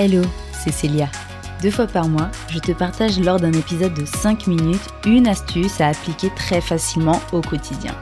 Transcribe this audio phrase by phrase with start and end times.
[0.00, 0.22] Hello,
[0.52, 1.08] c'est Célia.
[1.60, 5.80] Deux fois par mois, je te partage lors d'un épisode de 5 minutes une astuce
[5.80, 7.92] à appliquer très facilement au quotidien.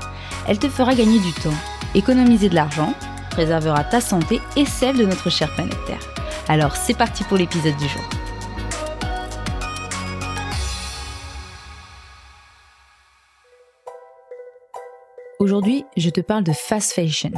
[0.47, 1.57] Elle te fera gagner du temps,
[1.95, 2.93] économiser de l'argent,
[3.31, 6.03] préservera ta santé et celle de notre chère planète Terre.
[6.49, 8.03] Alors c'est parti pour l'épisode du jour.
[15.39, 17.33] Aujourd'hui, je te parle de fast fashion.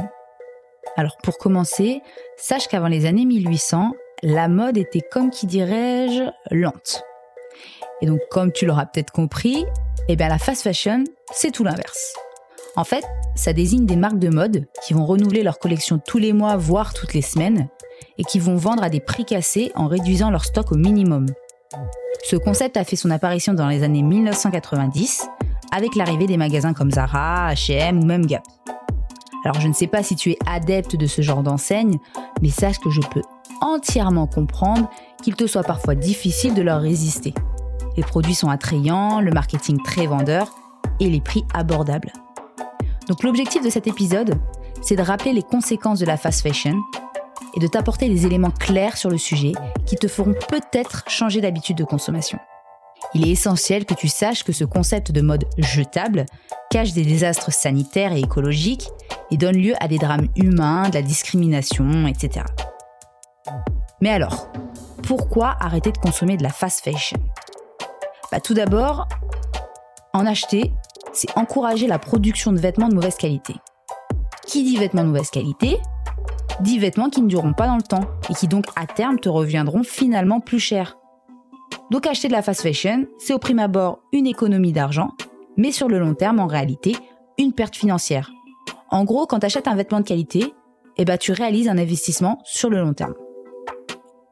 [0.97, 2.01] Alors pour commencer,
[2.35, 3.93] sache qu'avant les années 1800,
[4.23, 6.23] la mode était comme qui dirais-je
[6.55, 7.03] lente.
[8.01, 9.65] Et donc comme tu l'auras peut-être compris,
[10.07, 12.13] eh bien la fast fashion, c'est tout l'inverse.
[12.75, 13.03] En fait,
[13.35, 16.93] ça désigne des marques de mode qui vont renouveler leur collection tous les mois, voire
[16.93, 17.67] toutes les semaines,
[18.17, 21.25] et qui vont vendre à des prix cassés en réduisant leur stock au minimum.
[22.23, 25.27] Ce concept a fait son apparition dans les années 1990
[25.71, 28.43] avec l'arrivée des magasins comme Zara, H&M ou même Gap.
[29.45, 31.97] Alors je ne sais pas si tu es adepte de ce genre d'enseigne,
[32.41, 33.21] mais sache que je peux
[33.61, 34.89] entièrement comprendre
[35.21, 37.33] qu'il te soit parfois difficile de leur résister.
[37.97, 40.55] Les produits sont attrayants, le marketing très vendeur
[40.99, 42.11] et les prix abordables.
[43.07, 44.35] Donc l'objectif de cet épisode,
[44.81, 46.75] c'est de rappeler les conséquences de la fast fashion
[47.55, 49.53] et de t'apporter des éléments clairs sur le sujet
[49.85, 52.39] qui te feront peut-être changer d'habitude de consommation.
[53.13, 56.25] Il est essentiel que tu saches que ce concept de mode jetable
[56.69, 58.89] cache des désastres sanitaires et écologiques
[59.31, 62.45] et donne lieu à des drames humains, de la discrimination, etc.
[64.01, 64.49] Mais alors,
[65.03, 67.17] pourquoi arrêter de consommer de la fast fashion?
[68.31, 69.07] Bah, Tout d'abord,
[70.13, 70.71] en acheter,
[71.13, 73.55] c'est encourager la production de vêtements de mauvaise qualité.
[74.45, 75.79] Qui dit vêtements de mauvaise qualité
[76.61, 79.29] dit vêtements qui ne dureront pas dans le temps et qui donc à terme te
[79.29, 80.97] reviendront finalement plus cher.
[81.89, 85.11] Donc acheter de la fast fashion, c'est au prime abord une économie d'argent,
[85.55, 86.95] mais sur le long terme en réalité
[87.37, 88.31] une perte financière.
[88.91, 90.53] En gros, quand tu achètes un vêtement de qualité,
[90.97, 93.13] eh ben, tu réalises un investissement sur le long terme.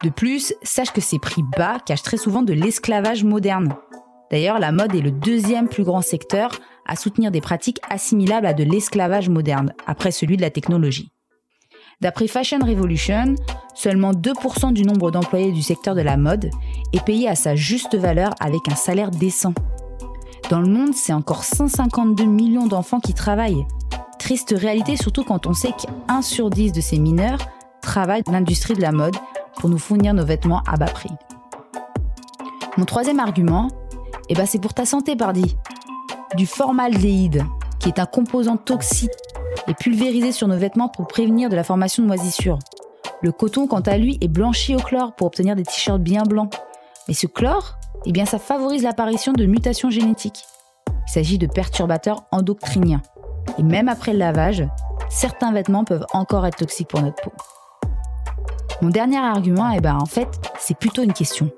[0.03, 3.75] De plus, sache que ces prix bas cachent très souvent de l'esclavage moderne.
[4.29, 6.51] D'ailleurs, la mode est le deuxième plus grand secteur
[6.85, 11.11] à soutenir des pratiques assimilables à de l'esclavage moderne, après celui de la technologie.
[11.99, 13.33] D'après Fashion Revolution,
[13.73, 16.51] seulement 2% du nombre d'employés du secteur de la mode
[16.93, 19.53] est payé à sa juste valeur avec un salaire décent.
[20.51, 23.65] Dans le monde, c'est encore 152 millions d'enfants qui travaillent.
[24.19, 27.39] Triste réalité surtout quand on sait qu'un sur 10 de ces mineurs
[27.81, 29.15] travaillent dans l'industrie de la mode
[29.59, 31.11] pour nous fournir nos vêtements à bas prix.
[32.77, 33.69] Mon troisième argument,
[34.29, 35.57] eh ben c'est pour ta santé, pardi.
[36.35, 37.43] Du formaldéhyde,
[37.79, 39.11] qui est un composant toxique,
[39.67, 42.59] est pulvérisé sur nos vêtements pour prévenir de la formation de moisissures.
[43.21, 46.53] Le coton, quant à lui, est blanchi au chlore pour obtenir des t-shirts bien blancs.
[47.07, 50.43] Mais ce chlore, eh bien, ça favorise l'apparition de mutations génétiques.
[51.07, 53.01] Il s'agit de perturbateurs endocriniens.
[53.57, 54.63] Et même après le lavage,
[55.09, 57.31] certains vêtements peuvent encore être toxiques pour notre peau.
[58.81, 60.27] Mon dernier argument, eh ben, en fait,
[60.59, 61.49] c'est plutôt une question.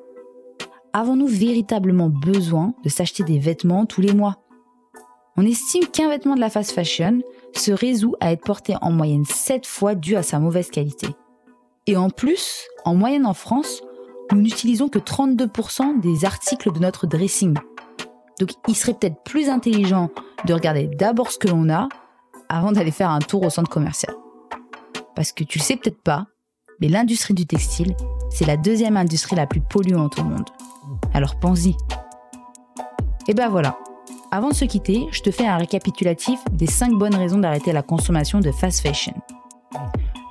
[0.93, 4.37] Avons-nous véritablement besoin de s'acheter des vêtements tous les mois?
[5.35, 7.19] On estime qu'un vêtement de la fast fashion
[7.53, 11.09] se résout à être porté en moyenne 7 fois dû à sa mauvaise qualité.
[11.87, 13.81] Et en plus, en moyenne en France,
[14.31, 17.57] nous n'utilisons que 32% des articles de notre dressing.
[18.39, 20.09] Donc il serait peut-être plus intelligent
[20.45, 21.89] de regarder d'abord ce que l'on a
[22.47, 24.15] avant d'aller faire un tour au centre commercial.
[25.15, 26.27] Parce que tu le sais peut-être pas,
[26.81, 27.95] mais l'industrie du textile,
[28.29, 30.49] c'est la deuxième industrie la plus polluante au monde.
[31.13, 31.75] Alors pense-y.
[33.27, 33.77] Et ben voilà.
[34.31, 37.81] Avant de se quitter, je te fais un récapitulatif des 5 bonnes raisons d'arrêter la
[37.81, 39.13] consommation de fast fashion.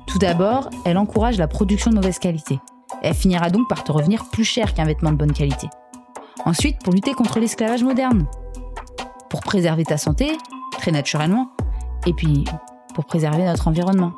[0.07, 2.61] Tout d'abord, elle encourage la production de mauvaise qualité.
[3.03, 5.69] Elle finira donc par te revenir plus cher qu'un vêtement de bonne qualité.
[6.45, 8.27] Ensuite, pour lutter contre l'esclavage moderne.
[9.29, 10.39] Pour préserver ta santé,
[10.79, 11.51] très naturellement.
[12.07, 12.45] Et puis,
[12.95, 14.13] pour préserver notre environnement.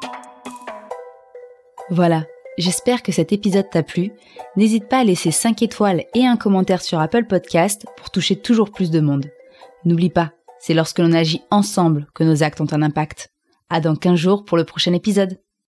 [1.90, 2.24] Voilà,
[2.56, 4.12] j'espère que cet épisode t'a plu.
[4.56, 8.70] N'hésite pas à laisser 5 étoiles et un commentaire sur Apple Podcast pour toucher toujours
[8.70, 9.26] plus de monde.
[9.84, 10.30] N'oublie pas,
[10.60, 13.32] c'est lorsque l'on agit ensemble que nos actes ont un impact.
[13.70, 15.40] À dans 15 jours pour le prochain épisode.